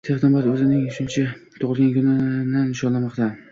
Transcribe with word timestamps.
Texnomart 0.09 0.47
o‘zining 0.53 0.79
o‘n 0.85 0.93
uchinchi 0.93 1.27
“tug‘ilgan 1.59 1.93
kun”ini 2.17 2.67
nishonlamoqda 2.73 3.33